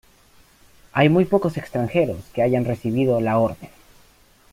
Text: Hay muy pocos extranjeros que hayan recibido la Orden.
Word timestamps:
Hay 0.93 1.09
muy 1.09 1.25
pocos 1.25 1.57
extranjeros 1.57 2.23
que 2.33 2.41
hayan 2.41 2.65
recibido 2.65 3.21
la 3.21 3.37
Orden. 3.37 3.69